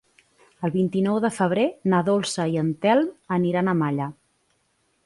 El 0.67 0.71
vint-i-nou 0.75 1.19
de 1.25 1.31
febrer 1.35 1.65
na 1.93 2.01
Dolça 2.09 2.49
i 2.55 2.59
en 2.63 2.73
Telm 2.87 3.13
aniran 3.39 3.73
a 3.75 3.79
Malla. 3.85 4.11